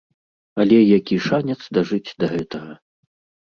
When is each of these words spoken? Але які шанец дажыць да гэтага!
Але 0.63 0.79
які 0.99 1.17
шанец 1.25 1.59
дажыць 1.79 2.15
да 2.25 2.31
гэтага! 2.33 2.71